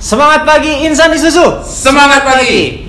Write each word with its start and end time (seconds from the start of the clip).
Semangat 0.00 0.48
pagi 0.48 0.88
Insan 0.88 1.12
Isuzu. 1.12 1.60
Semangat 1.60 2.24
pagi. 2.24 2.88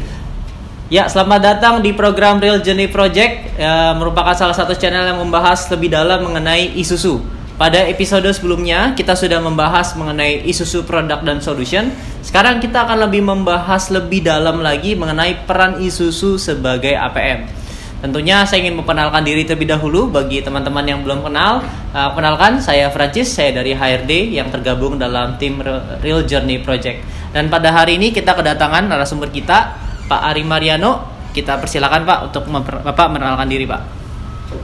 Ya, 0.87 1.11
selamat 1.11 1.39
datang 1.43 1.83
di 1.83 1.91
program 1.91 2.39
Real 2.39 2.63
Journey 2.63 2.87
Project, 2.87 3.59
ya, 3.59 3.91
merupakan 3.99 4.31
salah 4.31 4.55
satu 4.55 4.71
channel 4.79 5.03
yang 5.03 5.19
membahas 5.19 5.67
lebih 5.75 5.91
dalam 5.91 6.23
mengenai 6.23 6.71
Isuzu. 6.79 7.19
Pada 7.59 7.83
episode 7.83 8.31
sebelumnya, 8.31 8.95
kita 8.95 9.11
sudah 9.19 9.43
membahas 9.43 9.91
mengenai 9.99 10.47
Isuzu 10.47 10.87
Product 10.87 11.27
dan 11.27 11.43
Solution. 11.43 11.91
Sekarang 12.23 12.63
kita 12.63 12.87
akan 12.87 13.03
lebih 13.03 13.27
membahas 13.27 13.91
lebih 13.91 14.23
dalam 14.23 14.63
lagi 14.63 14.95
mengenai 14.95 15.43
peran 15.43 15.83
Isuzu 15.83 16.39
sebagai 16.39 16.95
APM. 16.95 17.60
Tentunya 18.01 18.41
saya 18.49 18.65
ingin 18.65 18.81
memperkenalkan 18.81 19.21
diri 19.21 19.45
terlebih 19.45 19.77
dahulu 19.77 20.09
bagi 20.09 20.41
teman-teman 20.41 20.81
yang 20.81 21.05
belum 21.05 21.21
kenal. 21.21 21.61
Uh, 21.93 22.09
kenalkan, 22.17 22.57
saya 22.57 22.89
Francis, 22.89 23.29
saya 23.29 23.53
dari 23.53 23.77
HRD 23.77 24.33
yang 24.33 24.49
tergabung 24.49 24.97
dalam 24.97 25.37
tim 25.37 25.61
Real 26.01 26.25
Journey 26.25 26.65
Project. 26.65 27.05
Dan 27.29 27.53
pada 27.53 27.69
hari 27.69 28.01
ini 28.01 28.09
kita 28.09 28.33
kedatangan 28.33 28.89
narasumber 28.89 29.29
kita, 29.29 29.77
Pak 30.09 30.21
Ari 30.33 30.41
Mariano. 30.41 31.13
Kita 31.29 31.61
persilakan 31.61 32.01
Pak 32.03 32.19
untuk 32.33 32.43
memper, 32.49 32.81
Bapak 32.81 33.07
mengenalkan 33.13 33.45
diri 33.45 33.69
Pak. 33.69 33.81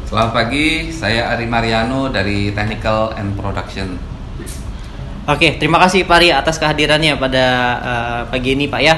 Selamat 0.09 0.31
pagi, 0.33 0.89
saya 0.89 1.29
Ari 1.29 1.45
Mariano 1.45 2.09
dari 2.09 2.49
Technical 2.57 3.13
and 3.21 3.37
Production. 3.37 4.17
Oke, 5.29 5.61
terima 5.61 5.77
kasih 5.77 6.09
Pak 6.09 6.17
Ari 6.17 6.33
atas 6.33 6.57
kehadirannya 6.57 7.21
pada 7.21 7.45
uh, 7.85 8.21
pagi 8.33 8.57
ini 8.57 8.65
Pak 8.65 8.81
ya. 8.81 8.95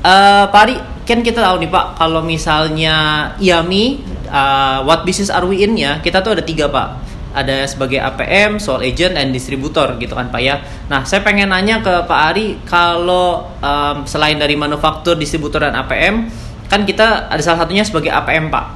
Uh, 0.00 0.48
Pak 0.48 0.60
Ari, 0.64 0.74
kan 1.10 1.26
kita 1.26 1.42
tahu 1.42 1.66
nih 1.66 1.70
Pak, 1.74 1.98
kalau 1.98 2.22
misalnya 2.22 2.94
IAMI, 3.42 3.84
uh, 4.30 4.86
what 4.86 5.02
business 5.02 5.26
are 5.26 5.42
we 5.42 5.66
in 5.66 5.74
ya, 5.74 5.98
kita 5.98 6.22
tuh 6.22 6.38
ada 6.38 6.46
tiga 6.46 6.70
Pak. 6.70 7.10
Ada 7.34 7.66
sebagai 7.66 7.98
APM, 7.98 8.62
sole 8.62 8.90
agent, 8.90 9.18
dan 9.18 9.34
distributor 9.34 9.98
gitu 9.98 10.14
kan 10.14 10.30
Pak 10.30 10.38
ya. 10.42 10.62
Nah, 10.86 11.02
saya 11.02 11.26
pengen 11.26 11.50
nanya 11.50 11.82
ke 11.82 12.06
Pak 12.06 12.20
Ari, 12.30 12.62
kalau 12.62 13.50
um, 13.58 14.06
selain 14.06 14.38
dari 14.38 14.54
manufaktur, 14.54 15.18
distributor, 15.18 15.66
dan 15.66 15.74
APM, 15.74 16.30
kan 16.70 16.86
kita 16.86 17.26
ada 17.26 17.42
salah 17.42 17.66
satunya 17.66 17.82
sebagai 17.82 18.14
APM 18.14 18.46
Pak. 18.50 18.66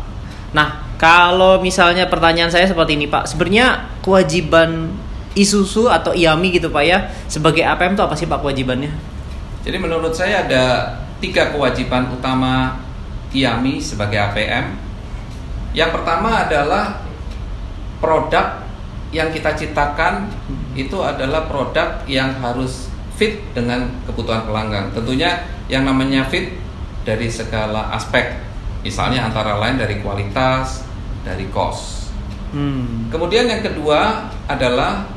Nah, 0.58 0.98
kalau 0.98 1.62
misalnya 1.62 2.10
pertanyaan 2.10 2.50
saya 2.50 2.66
seperti 2.66 2.98
ini 2.98 3.06
Pak, 3.06 3.30
sebenarnya 3.30 3.94
kewajiban 4.02 4.90
Isuzu 5.34 5.90
atau 5.90 6.14
IAMI 6.14 6.62
gitu 6.62 6.70
Pak 6.70 6.82
ya, 6.86 7.10
sebagai 7.26 7.66
APM 7.66 7.98
itu 7.98 8.02
apa 8.06 8.14
sih 8.14 8.26
Pak 8.26 8.38
kewajibannya? 8.38 8.90
Jadi 9.66 9.76
menurut 9.82 10.14
saya 10.14 10.46
ada 10.46 10.64
tiga 11.24 11.48
kewajiban 11.56 12.12
utama 12.12 12.76
IAMI 13.32 13.80
sebagai 13.80 14.20
APM. 14.20 14.76
Yang 15.72 15.90
pertama 15.96 16.44
adalah 16.44 17.00
produk 17.98 18.60
yang 19.08 19.32
kita 19.32 19.56
ciptakan 19.56 20.28
itu 20.76 21.00
adalah 21.00 21.48
produk 21.48 22.04
yang 22.04 22.36
harus 22.44 22.92
fit 23.16 23.40
dengan 23.56 23.88
kebutuhan 24.04 24.44
pelanggan. 24.44 24.92
Tentunya 24.92 25.48
yang 25.72 25.88
namanya 25.88 26.28
fit 26.28 26.52
dari 27.08 27.32
segala 27.32 27.88
aspek, 27.96 28.36
misalnya 28.84 29.24
antara 29.24 29.56
lain 29.56 29.80
dari 29.80 30.04
kualitas, 30.04 30.84
dari 31.24 31.48
cost. 31.48 32.12
Hmm. 32.52 33.08
Kemudian 33.08 33.48
yang 33.48 33.64
kedua 33.64 34.28
adalah 34.44 35.08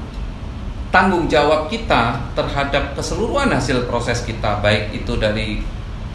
tanggung 0.89 1.27
jawab 1.27 1.67
kita 1.67 2.31
terhadap 2.33 2.95
keseluruhan 2.95 3.51
hasil 3.51 3.85
proses 3.85 4.23
kita, 4.23 4.63
baik 4.63 5.03
itu 5.03 5.13
dari 5.19 5.61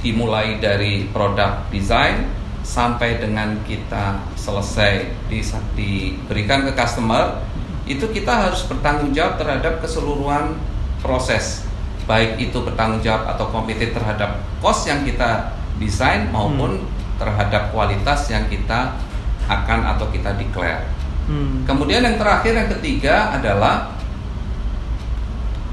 dimulai 0.03 0.59
dari 0.59 1.09
produk 1.15 1.63
desain 1.71 2.27
sampai 2.63 3.19
dengan 3.23 3.59
kita 3.67 4.23
selesai 4.35 5.11
di, 5.31 5.43
diberikan 5.75 6.67
ke 6.67 6.75
customer 6.75 7.43
itu 7.87 8.07
kita 8.11 8.51
harus 8.51 8.63
bertanggung 8.67 9.11
jawab 9.11 9.39
terhadap 9.39 9.83
keseluruhan 9.83 10.55
proses 11.03 11.67
baik 12.07 12.39
itu 12.39 12.59
bertanggung 12.63 13.03
jawab 13.03 13.31
atau 13.35 13.51
kompetitif 13.51 13.95
terhadap 13.95 14.43
cost 14.59 14.91
yang 14.91 15.07
kita 15.07 15.55
desain 15.79 16.31
maupun 16.31 16.83
hmm. 16.83 17.19
terhadap 17.19 17.71
kualitas 17.71 18.27
yang 18.31 18.47
kita 18.51 18.95
akan 19.47 19.81
atau 19.95 20.07
kita 20.11 20.35
declare. 20.39 20.87
Hmm. 21.27 21.63
Kemudian 21.67 22.03
yang 22.03 22.19
terakhir 22.19 22.55
yang 22.55 22.71
ketiga 22.79 23.31
adalah 23.35 23.95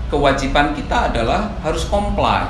kewajiban 0.10 0.74
kita 0.74 1.14
adalah 1.14 1.54
harus 1.62 1.86
comply 1.86 2.50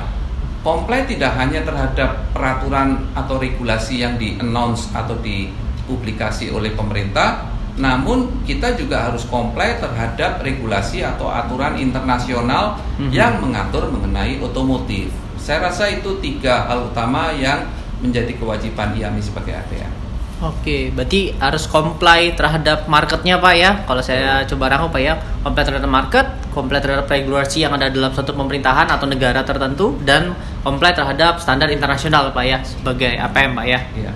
Komplain 0.60 1.08
tidak 1.08 1.40
hanya 1.40 1.64
terhadap 1.64 2.20
peraturan 2.36 3.08
atau 3.16 3.40
regulasi 3.40 4.04
yang 4.04 4.20
di-announce 4.20 4.92
atau 4.92 5.16
dipublikasi 5.16 6.52
oleh 6.52 6.76
pemerintah, 6.76 7.48
namun 7.80 8.44
kita 8.44 8.76
juga 8.76 9.08
harus 9.08 9.24
komplain 9.24 9.80
terhadap 9.80 10.44
regulasi 10.44 11.00
atau 11.00 11.32
aturan 11.32 11.80
internasional 11.80 12.76
mm-hmm. 12.76 13.08
yang 13.08 13.40
mengatur 13.40 13.88
mengenai 13.88 14.36
otomotif. 14.44 15.08
Saya 15.40 15.72
rasa 15.72 15.88
itu 15.88 16.20
tiga 16.20 16.68
hal 16.68 16.92
utama 16.92 17.32
yang 17.32 17.64
menjadi 18.04 18.36
kewajiban 18.36 18.92
IAMI 18.92 19.24
sebagai 19.24 19.56
ATM. 19.56 19.99
Oke, 20.40 20.88
berarti 20.88 21.36
harus 21.36 21.68
comply 21.68 22.32
terhadap 22.32 22.88
marketnya 22.88 23.36
Pak 23.36 23.54
ya. 23.60 23.84
Kalau 23.84 24.00
saya 24.00 24.40
coba 24.48 24.72
rangkum 24.72 24.88
Pak 24.88 25.02
ya, 25.04 25.20
comply 25.44 25.68
terhadap 25.68 25.90
market, 25.92 26.26
comply 26.56 26.80
terhadap 26.80 27.04
regulasi 27.12 27.60
yang 27.60 27.76
ada 27.76 27.92
dalam 27.92 28.08
suatu 28.08 28.32
pemerintahan 28.32 28.88
atau 28.88 29.04
negara 29.04 29.44
tertentu, 29.44 30.00
dan 30.00 30.32
comply 30.64 30.96
terhadap 30.96 31.36
standar 31.44 31.68
internasional 31.68 32.32
Pak 32.32 32.44
ya 32.48 32.64
sebagai 32.64 33.20
APM 33.20 33.52
Pak 33.52 33.66
ya. 33.68 33.80
Iya. 33.92 34.12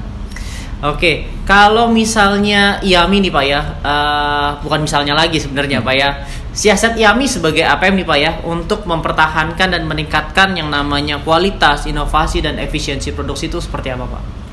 Oke, 0.84 1.28
kalau 1.44 1.92
misalnya 1.92 2.80
IAMI 2.80 3.28
nih 3.28 3.32
Pak 3.32 3.44
ya, 3.44 3.60
uh, 3.84 4.48
bukan 4.64 4.80
misalnya 4.80 5.12
lagi 5.12 5.36
sebenarnya 5.36 5.84
hmm. 5.84 5.88
Pak 5.92 5.94
ya, 5.96 6.08
siasat 6.56 6.96
IAMI 6.96 7.28
sebagai 7.28 7.68
APM 7.68 8.00
nih 8.00 8.08
Pak 8.08 8.18
ya, 8.20 8.32
untuk 8.48 8.88
mempertahankan 8.88 9.76
dan 9.76 9.84
meningkatkan 9.84 10.56
yang 10.56 10.72
namanya 10.72 11.20
kualitas, 11.20 11.84
inovasi 11.84 12.40
dan 12.40 12.56
efisiensi 12.56 13.12
produksi 13.12 13.52
itu 13.52 13.60
seperti 13.60 13.92
apa 13.92 14.08
Pak? 14.08 14.43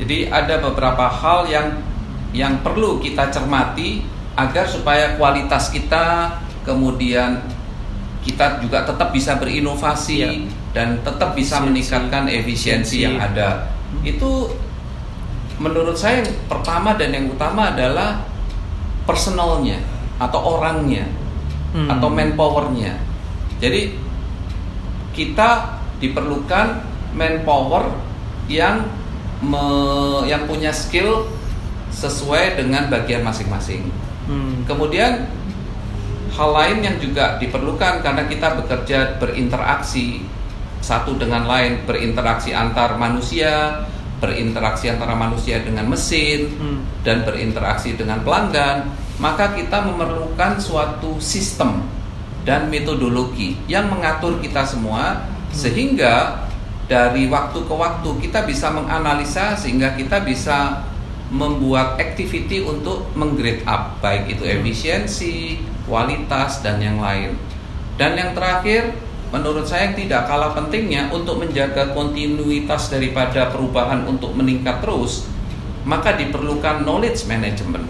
Jadi 0.00 0.32
ada 0.32 0.60
beberapa 0.62 1.08
hal 1.08 1.48
yang 1.50 1.68
yang 2.32 2.64
perlu 2.64 2.96
kita 2.96 3.28
cermati 3.28 4.00
agar 4.32 4.64
supaya 4.64 5.20
kualitas 5.20 5.68
kita 5.68 6.32
kemudian 6.64 7.44
kita 8.22 8.62
juga 8.62 8.86
tetap 8.86 9.12
bisa 9.12 9.36
berinovasi 9.36 10.14
ya. 10.22 10.30
dan 10.72 11.02
tetap 11.02 11.34
bisa 11.36 11.58
efisiensi. 11.58 11.66
meningkatkan 11.68 12.24
efisiensi 12.30 12.96
yang 13.04 13.18
ada. 13.18 13.68
Itu 14.06 14.54
menurut 15.60 15.98
saya 15.98 16.24
yang 16.24 16.32
pertama 16.48 16.96
dan 16.96 17.12
yang 17.12 17.26
utama 17.28 17.74
adalah 17.74 18.24
personalnya 19.04 19.82
atau 20.22 20.58
orangnya 20.58 21.04
hmm. 21.74 21.90
atau 21.90 22.08
manpowernya. 22.08 22.94
Jadi 23.58 23.98
kita 25.12 25.78
diperlukan 25.98 26.82
manpower 27.12 27.90
yang 28.46 28.86
me, 29.42 29.66
yang 30.30 30.46
punya 30.46 30.70
skill 30.70 31.26
sesuai 31.92 32.56
dengan 32.56 32.88
bagian 32.88 33.26
masing-masing. 33.26 33.90
Hmm. 34.30 34.64
Kemudian 34.64 35.28
hal 36.32 36.50
lain 36.56 36.78
yang 36.80 36.96
juga 36.96 37.36
diperlukan 37.36 38.00
karena 38.00 38.24
kita 38.24 38.56
bekerja 38.62 39.20
berinteraksi 39.20 40.24
satu 40.82 41.14
dengan 41.20 41.46
lain, 41.46 41.84
berinteraksi 41.84 42.50
antar 42.56 42.96
manusia, 42.98 43.84
berinteraksi 44.18 44.90
antara 44.90 45.18
manusia 45.18 45.62
dengan 45.62 45.90
mesin 45.90 46.48
hmm. 46.54 47.06
dan 47.06 47.26
berinteraksi 47.26 47.98
dengan 47.98 48.22
pelanggan, 48.22 48.90
maka 49.18 49.54
kita 49.54 49.82
memerlukan 49.82 50.58
suatu 50.58 51.18
sistem 51.22 51.82
dan 52.42 52.66
metodologi 52.70 53.54
yang 53.70 53.86
mengatur 53.90 54.42
kita 54.42 54.66
semua 54.66 55.22
hmm. 55.22 55.54
sehingga 55.54 56.46
dari 56.90 57.30
waktu 57.30 57.62
ke 57.62 57.74
waktu 57.74 58.10
kita 58.22 58.46
bisa 58.46 58.70
menganalisa 58.74 59.54
sehingga 59.54 59.94
kita 59.94 60.22
bisa 60.26 60.82
membuat 61.32 61.96
activity 61.96 62.60
untuk 62.60 63.08
menggrade 63.16 63.64
up 63.64 63.96
baik 64.04 64.28
itu 64.28 64.44
hmm. 64.44 64.54
efisiensi, 64.60 65.64
kualitas 65.88 66.60
dan 66.60 66.78
yang 66.82 67.00
lain. 67.00 67.34
Dan 67.96 68.20
yang 68.20 68.36
terakhir 68.36 68.92
menurut 69.32 69.64
saya 69.64 69.96
tidak 69.96 70.28
kalah 70.28 70.52
pentingnya 70.52 71.08
untuk 71.08 71.40
menjaga 71.40 71.96
kontinuitas 71.96 72.92
daripada 72.92 73.48
perubahan 73.48 74.04
untuk 74.04 74.36
meningkat 74.36 74.84
terus, 74.84 75.24
maka 75.88 76.12
diperlukan 76.20 76.84
knowledge 76.84 77.24
management 77.24 77.88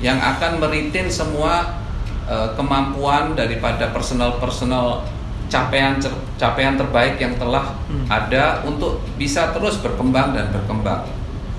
yang 0.00 0.16
akan 0.16 0.56
meritin 0.62 1.12
semua 1.12 1.76
uh, 2.24 2.56
kemampuan 2.56 3.36
daripada 3.36 3.92
personal-personal 3.92 5.04
capaian 5.48 5.96
capaian 6.36 6.76
terbaik 6.76 7.16
yang 7.18 7.34
telah 7.40 7.74
hmm. 7.88 8.06
ada 8.08 8.62
untuk 8.68 9.00
bisa 9.16 9.50
terus 9.56 9.80
berkembang 9.80 10.36
dan 10.36 10.52
berkembang. 10.52 11.08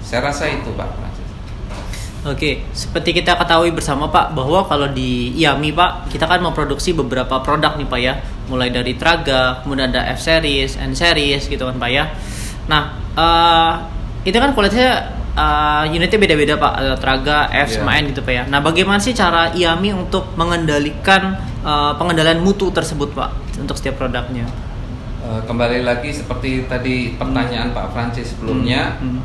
Saya 0.06 0.30
rasa 0.30 0.50
itu 0.50 0.74
Pak 0.74 1.10
Oke, 2.20 2.68
seperti 2.76 3.16
kita 3.16 3.40
ketahui 3.40 3.72
bersama 3.72 4.12
Pak 4.12 4.36
bahwa 4.36 4.68
kalau 4.68 4.92
di 4.92 5.32
IAMI 5.40 5.72
Pak 5.72 5.92
kita 6.12 6.28
kan 6.28 6.44
memproduksi 6.44 6.92
beberapa 6.92 7.40
produk 7.40 7.80
nih 7.80 7.88
Pak 7.88 8.00
ya, 8.04 8.20
mulai 8.52 8.68
dari 8.76 9.00
Traga, 9.00 9.64
kemudian 9.64 9.88
ada 9.88 10.04
F 10.12 10.20
series, 10.20 10.76
N 10.76 10.92
series 10.92 11.48
gitu 11.48 11.64
kan 11.64 11.80
Pak 11.80 11.88
ya. 11.88 12.12
Nah, 12.68 12.92
uh, 13.16 13.72
itu 14.28 14.36
kan 14.36 14.52
kualitasnya 14.52 15.19
uh, 15.40 15.84
unitnya 15.88 16.20
beda-beda 16.20 16.54
Pak, 16.60 16.74
ada 16.76 16.96
Traga, 17.00 17.48
F, 17.48 17.72
yeah. 17.72 17.80
sama 17.80 17.96
N 17.96 18.12
gitu 18.12 18.22
Pak 18.22 18.34
ya. 18.36 18.44
Nah, 18.52 18.60
bagaimana 18.60 19.00
sih 19.00 19.16
cara 19.16 19.56
IAMI 19.56 19.96
untuk 19.96 20.36
mengendalikan 20.36 21.40
uh, 21.64 21.96
pengendalian 21.96 22.44
mutu 22.44 22.68
tersebut 22.76 23.16
Pak 23.16 23.32
untuk 23.64 23.80
setiap 23.80 23.96
produknya? 24.04 24.44
Eh, 25.20 25.42
kembali 25.46 25.84
lagi 25.84 26.10
seperti 26.16 26.66
tadi 26.66 27.14
pertanyaan 27.20 27.76
Pak 27.76 27.92
Francis 27.92 28.34
sebelumnya, 28.34 28.98
Hmm. 28.98 29.22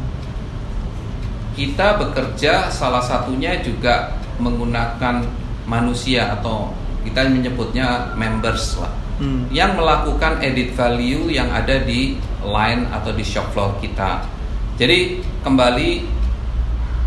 kita 1.55 2.02
bekerja 2.02 2.67
salah 2.67 3.00
satunya 3.00 3.62
juga 3.62 4.19
menggunakan 4.43 5.22
manusia 5.70 6.34
atau 6.34 6.75
kita 7.06 7.31
menyebutnya 7.31 8.10
members 8.19 8.75
lah 8.82 8.90
Hmm. 9.14 9.46
yang 9.55 9.78
melakukan 9.78 10.43
edit 10.43 10.75
value 10.75 11.31
yang 11.31 11.46
ada 11.55 11.87
di 11.87 12.19
line 12.43 12.90
atau 12.90 13.14
di 13.14 13.22
shop 13.22 13.55
floor 13.55 13.78
kita. 13.78 14.26
Jadi 14.74 15.22
kembali 15.46 15.90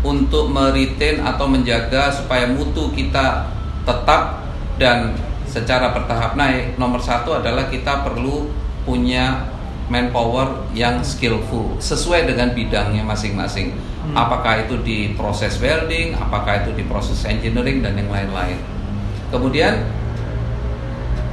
untuk 0.06 0.48
meretain 0.48 1.20
atau 1.20 1.50
menjaga 1.50 2.08
supaya 2.14 2.48
mutu 2.48 2.88
kita 2.94 3.50
tetap 3.84 4.46
dan 4.78 5.12
secara 5.44 5.92
bertahap 5.92 6.38
naik. 6.38 6.78
Nomor 6.80 7.02
satu 7.02 7.36
adalah 7.36 7.68
kita 7.68 8.06
perlu 8.06 8.48
punya 8.88 9.48
manpower 9.88 10.68
yang 10.76 11.00
skillful 11.00 11.80
sesuai 11.80 12.28
dengan 12.28 12.52
bidangnya 12.52 13.04
masing-masing. 13.04 13.72
Hmm. 13.72 14.14
Apakah 14.16 14.68
itu 14.68 14.80
di 14.84 15.12
proses 15.16 15.56
welding, 15.60 16.16
apakah 16.16 16.64
itu 16.64 16.76
di 16.76 16.84
proses 16.84 17.20
engineering 17.24 17.80
dan 17.84 17.96
yang 17.96 18.08
lain-lain. 18.12 18.60
Kemudian 19.28 19.84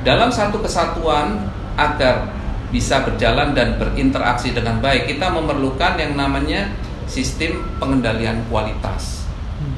dalam 0.03 0.31
satu 0.31 0.59
kesatuan 0.63 1.51
agar 1.75 2.31
bisa 2.75 3.07
berjalan 3.07 3.55
dan 3.55 3.79
berinteraksi 3.79 4.51
dengan 4.51 4.83
baik, 4.83 5.07
kita 5.07 5.31
memerlukan 5.31 5.95
yang 5.95 6.19
namanya 6.19 6.75
sistem 7.07 7.63
pengendalian 7.79 8.43
kualitas. 8.51 9.23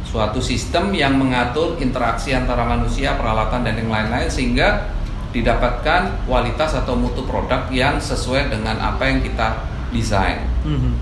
Suatu 0.01 0.41
sistem 0.41 0.89
yang 0.97 1.13
mengatur 1.13 1.77
interaksi 1.77 2.33
antara 2.33 2.65
manusia, 2.65 3.13
peralatan 3.13 3.61
dan 3.61 3.77
yang 3.77 3.93
lain-lain 3.93 4.25
sehingga 4.25 4.89
didapatkan 5.29 6.25
kualitas 6.25 6.73
atau 6.73 6.97
mutu 6.97 7.21
produk 7.29 7.69
yang 7.69 8.01
sesuai 8.01 8.49
dengan 8.49 8.81
apa 8.81 9.05
yang 9.05 9.21
kita 9.21 9.61
desain. 9.93 10.49
Hmm. 10.65 10.97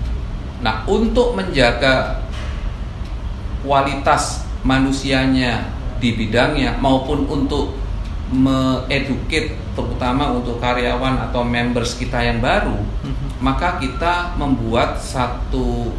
Nah, 0.60 0.84
untuk 0.84 1.32
menjaga 1.32 2.20
kualitas 3.64 4.44
manusianya 4.68 5.72
di 5.96 6.12
bidangnya 6.12 6.76
maupun 6.76 7.24
untuk 7.24 7.72
me-educate 8.32 9.54
terutama 9.76 10.34
untuk 10.34 10.58
karyawan 10.58 11.30
atau 11.30 11.46
members 11.46 11.94
kita 11.94 12.18
yang 12.18 12.42
baru, 12.42 12.74
Mhm. 12.74 13.38
maka 13.38 13.78
kita 13.78 14.34
membuat 14.34 14.98
satu 14.98 15.94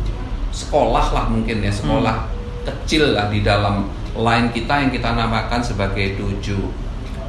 sekolah 0.51 1.13
lah 1.13 1.25
mungkin 1.31 1.63
ya, 1.63 1.71
sekolah 1.71 2.27
kecil 2.67 3.15
lah 3.15 3.31
di 3.31 3.45
dalam 3.45 3.87
line 4.17 4.49
kita 4.51 4.73
yang 4.83 4.91
kita 4.91 5.13
namakan 5.13 5.61
sebagai 5.63 6.17
dojo. 6.19 6.73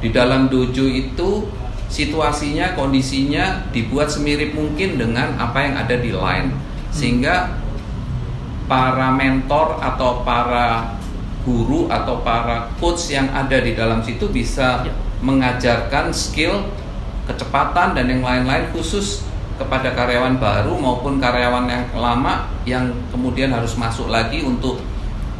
Di 0.03 0.09
dalam 0.11 0.51
dojo 0.51 0.83
itu 0.83 1.47
situasinya, 1.87 2.75
kondisinya 2.75 3.69
dibuat 3.71 4.11
semirip 4.11 4.51
mungkin 4.57 4.97
dengan 4.99 5.37
apa 5.39 5.63
yang 5.63 5.75
ada 5.79 5.95
di 5.95 6.11
line 6.11 6.51
sehingga 6.89 7.55
para 8.69 9.13
mentor 9.13 9.81
atau 9.81 10.21
para 10.25 10.98
guru 11.49 11.89
atau 11.89 12.21
para 12.21 12.69
coach 12.77 13.09
yang 13.09 13.25
ada 13.33 13.57
di 13.57 13.73
dalam 13.73 14.05
situ 14.05 14.29
bisa 14.29 14.85
Ya. 14.85 14.93
mengajarkan 15.25 16.13
skill, 16.13 16.69
kecepatan 17.25 17.97
dan 17.97 18.05
yang 18.05 18.21
lain-lain 18.21 18.69
khusus 18.69 19.25
kepada 19.57 19.91
karyawan 19.91 20.37
baru 20.37 20.77
maupun 20.77 21.17
karyawan 21.17 21.65
yang 21.67 21.83
lama 21.97 22.47
yang 22.63 22.85
kemudian 23.11 23.49
harus 23.51 23.75
masuk 23.75 24.07
lagi 24.07 24.45
untuk 24.45 24.79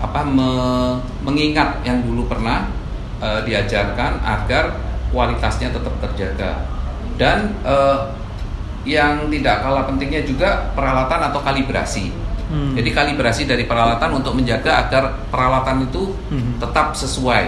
apa 0.01 0.25
me- 0.25 0.97
mengingat 1.23 1.79
yang 1.85 2.01
dulu 2.03 2.25
pernah 2.27 2.67
eh, 3.21 3.39
diajarkan 3.47 4.19
agar 4.19 4.75
kualitasnya 5.13 5.71
tetap 5.71 5.93
terjaga 6.03 6.67
dan 7.15 7.55
eh, 7.63 7.99
yang 8.83 9.27
tidak 9.31 9.59
kalah 9.59 9.83
pentingnya 9.87 10.23
juga 10.23 10.71
peralatan 10.75 11.31
atau 11.31 11.39
kalibrasi. 11.43 12.11
Hmm. 12.49 12.73
Jadi 12.73 12.89
kalibrasi 12.91 13.45
dari 13.45 13.69
peralatan 13.69 14.19
untuk 14.19 14.33
menjaga 14.33 14.89
agar 14.89 15.03
peralatan 15.29 15.85
itu 15.85 16.17
Hmm. 16.33 16.57
tetap 16.57 16.97
sesuai. 16.97 17.45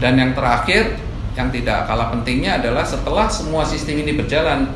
Dan 0.00 0.16
yang 0.16 0.32
terakhir 0.32 0.96
yang 1.36 1.52
tidak 1.52 1.86
kalah 1.86 2.10
pentingnya 2.10 2.58
adalah 2.58 2.82
setelah 2.82 3.30
semua 3.30 3.62
sistem 3.62 4.02
ini 4.02 4.16
berjalan, 4.16 4.74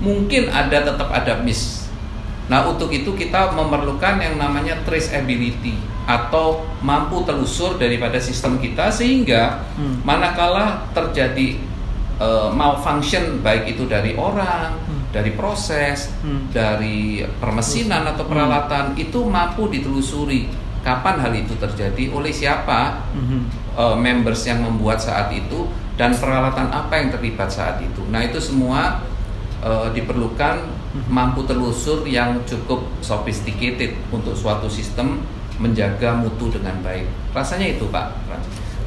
mungkin 0.00 0.48
ada 0.48 0.82
tetap 0.82 1.10
ada 1.10 1.42
miss. 1.42 1.90
Nah 2.48 2.64
untuk 2.64 2.88
itu 2.88 3.12
kita 3.12 3.52
memerlukan 3.52 4.18
yang 4.18 4.40
namanya 4.40 4.78
traceability 4.82 5.76
atau 6.02 6.66
mampu 6.82 7.22
telusur 7.22 7.78
daripada 7.78 8.18
sistem 8.18 8.58
kita 8.58 8.90
sehingga 8.90 9.62
Hmm. 9.74 10.02
manakala 10.02 10.86
terjadi 10.90 11.58
eh, 12.18 12.48
malfunction 12.54 13.42
baik 13.42 13.74
itu 13.74 13.90
dari 13.90 14.14
orang, 14.14 14.78
Hmm. 14.86 15.01
Dari 15.12 15.32
proses, 15.32 16.08
Hmm. 16.24 16.48
dari 16.48 17.20
permesinan 17.36 18.08
atau 18.08 18.24
peralatan 18.24 18.96
itu 18.96 19.22
mampu 19.22 19.68
ditelusuri 19.68 20.48
kapan 20.80 21.20
hal 21.20 21.30
itu 21.30 21.54
terjadi 21.54 22.10
oleh 22.10 22.32
siapa 22.32 23.06
Mhm. 23.12 23.40
eh, 23.72 23.96
members 23.96 24.42
yang 24.42 24.60
membuat 24.60 24.98
saat 24.98 25.30
itu 25.30 25.68
dan 25.94 26.10
peralatan 26.12 26.66
apa 26.68 26.96
yang 26.96 27.08
terlibat 27.08 27.46
saat 27.46 27.78
itu. 27.78 28.02
Nah 28.08 28.20
itu 28.20 28.40
semua 28.40 29.04
eh, 29.62 29.88
diperlukan 29.94 30.58
Mhm. 30.90 31.06
mampu 31.06 31.46
telusur 31.46 32.02
yang 32.02 32.42
cukup 32.42 32.82
sophisticated 32.98 33.94
untuk 34.10 34.34
suatu 34.34 34.66
sistem 34.66 35.22
menjaga 35.56 36.18
mutu 36.18 36.50
dengan 36.50 36.74
baik. 36.82 37.06
Rasanya 37.30 37.70
itu 37.70 37.86
Pak. 37.86 38.10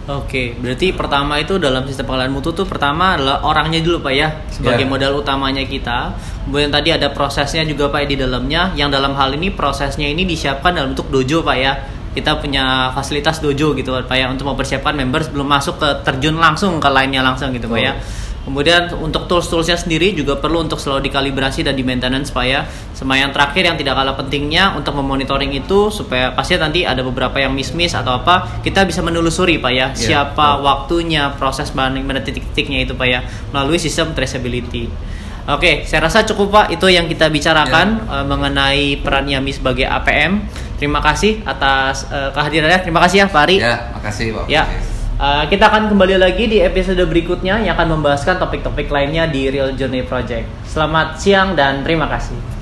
Oke, 0.06 0.54
berarti 0.62 0.94
pertama 0.94 1.42
itu 1.42 1.58
dalam 1.58 1.82
sistem 1.90 2.06
pengelolaan 2.06 2.30
mutu 2.30 2.54
tuh 2.54 2.70
pertama 2.70 3.18
adalah 3.18 3.42
orangnya 3.42 3.82
dulu 3.82 4.06
Pak 4.06 4.14
ya 4.14 4.30
sebagai 4.54 4.86
Ya. 4.86 4.90
modal 4.90 5.18
utamanya 5.18 5.66
kita. 5.66 6.14
Kemudian 6.46 6.70
tadi 6.70 6.94
ada 6.94 7.10
prosesnya 7.10 7.66
juga 7.66 7.90
Pak 7.90 8.06
di 8.06 8.22
dalamnya. 8.22 8.70
Yang 8.78 9.02
dalam 9.02 9.18
hal 9.18 9.34
ini 9.34 9.50
prosesnya 9.50 10.06
ini 10.06 10.30
disiapkan 10.30 10.78
dalam 10.78 10.94
bentuk 10.94 11.10
dojo 11.10 11.42
Pak 11.42 11.58
ya. 11.58 11.74
Kita 12.14 12.38
punya 12.38 12.94
fasilitas 12.94 13.42
dojo 13.42 13.74
gitu 13.74 13.92
Pak 13.98 14.14
ya 14.14 14.30
untuk 14.30 14.46
mempersiapkan 14.46 14.94
members 14.94 15.26
belum 15.34 15.50
masuk 15.50 15.82
ke 15.82 15.90
terjun 16.06 16.38
langsung 16.38 16.78
ke 16.78 16.88
lainnya 16.88 17.26
langsung 17.26 17.50
gitu 17.50 17.66
Pak 17.66 17.82
ya. 17.82 17.98
Kemudian 18.46 18.94
untuk 19.02 19.26
tools-toolsnya 19.26 19.74
sendiri 19.74 20.14
juga 20.14 20.38
perlu 20.38 20.62
untuk 20.62 20.78
selalu 20.78 21.10
dikalibrasi 21.10 21.66
dan 21.66 21.74
di 21.74 21.82
maintenance 21.82 22.30
Pak 22.30 22.46
ya. 22.46 22.70
Sama 22.94 23.18
yang 23.18 23.34
terakhir 23.34 23.66
yang 23.66 23.74
tidak 23.74 23.98
kalah 23.98 24.14
pentingnya 24.14 24.78
untuk 24.78 24.94
memonitoring 24.94 25.50
itu 25.50 25.90
supaya 25.90 26.30
pasti 26.30 26.54
nanti 26.62 26.86
ada 26.86 27.02
beberapa 27.02 27.42
yang 27.42 27.58
miss-miss 27.58 27.98
atau 27.98 28.22
apa 28.22 28.62
kita 28.62 28.86
bisa 28.86 29.02
menelusuri 29.02 29.58
Pak 29.58 29.72
ya 29.74 29.88
Iya, 29.90 29.98
siapa 29.98 30.62
betul. 30.62 30.66
waktunya 30.70 31.34
proses 31.34 31.74
mana 31.74 32.22
titik-titiknya 32.22 32.86
itu 32.86 32.94
Pak 32.94 33.08
ya 33.10 33.26
melalui 33.50 33.82
sistem 33.82 34.14
traceability. 34.14 34.94
Oke, 35.46 35.86
saya 35.86 36.06
rasa 36.06 36.26
cukup 36.26 36.50
Pak 36.50 36.66
itu 36.74 36.86
yang 36.90 37.06
kita 37.06 37.30
bicarakan 37.30 38.02
eh, 38.10 38.26
mengenai 38.26 38.98
peran 39.02 39.26
YAMI 39.30 39.52
sebagai 39.54 39.86
APM. 39.90 40.42
Terima 40.78 41.02
kasih 41.02 41.42
atas 41.46 42.10
eh, 42.14 42.30
kehadirannya. 42.34 42.82
Terima 42.82 43.02
kasih 43.02 43.26
ya 43.26 43.28
Pak 43.30 43.42
Ari. 43.46 43.58
Ya, 43.62 43.94
makasih 43.94 44.38
Pak. 44.38 44.46
Ya, 44.50 44.66
uh, 45.20 45.44
kita 45.48 45.72
akan 45.72 45.92
kembali 45.92 46.16
lagi 46.20 46.48
di 46.48 46.60
episode 46.64 47.00
berikutnya 47.08 47.62
yang 47.64 47.76
akan 47.76 48.00
membahaskan 48.00 48.40
topik-topik 48.40 48.92
lainnya 48.92 49.28
di 49.28 49.48
Real 49.48 49.76
Journey 49.76 50.04
Project. 50.04 50.48
Selamat 50.68 51.20
siang 51.20 51.56
dan 51.56 51.84
terima 51.84 52.08
kasih. 52.12 52.55